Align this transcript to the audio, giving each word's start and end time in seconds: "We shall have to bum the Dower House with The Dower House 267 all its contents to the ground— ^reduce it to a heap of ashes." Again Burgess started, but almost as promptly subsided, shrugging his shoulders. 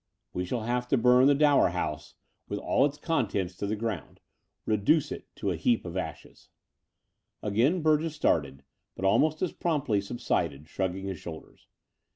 "We 0.33 0.45
shall 0.45 0.63
have 0.63 0.87
to 0.87 0.97
bum 0.97 1.27
the 1.27 1.35
Dower 1.35 1.69
House 1.69 2.15
with 2.49 2.57
The 2.57 2.61
Dower 2.61 2.67
House 2.87 2.97
267 2.97 3.13
all 3.13 3.21
its 3.21 3.31
contents 3.53 3.59
to 3.59 3.67
the 3.67 3.75
ground— 3.75 4.19
^reduce 4.67 5.11
it 5.11 5.27
to 5.35 5.51
a 5.51 5.55
heap 5.55 5.85
of 5.85 5.95
ashes." 5.95 6.49
Again 7.43 7.83
Burgess 7.83 8.15
started, 8.15 8.63
but 8.95 9.05
almost 9.05 9.43
as 9.43 9.51
promptly 9.53 10.01
subsided, 10.01 10.67
shrugging 10.67 11.05
his 11.05 11.19
shoulders. 11.19 11.67